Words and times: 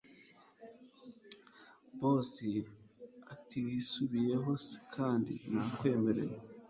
Boss 1.99 2.31
atiwisubiyeho 3.33 4.51
se 4.65 4.77
kandi 4.93 5.33
nakwemereye 5.51 6.35